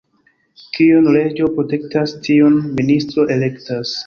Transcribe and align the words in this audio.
Kiun 0.77 1.09
reĝo 1.17 1.49
protektas, 1.59 2.15
tiun 2.29 2.57
ministro 2.81 3.29
elektas. 3.39 3.95